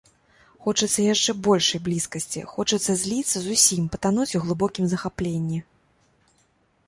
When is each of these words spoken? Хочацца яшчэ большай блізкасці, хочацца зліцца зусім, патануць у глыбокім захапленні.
Хочацца 0.67 1.03
яшчэ 1.13 1.31
большай 1.47 1.81
блізкасці, 1.87 2.41
хочацца 2.53 2.91
зліцца 3.03 3.37
зусім, 3.43 3.81
патануць 3.95 4.27
у 4.39 4.41
глыбокім 4.45 4.85
захапленні. 4.95 5.59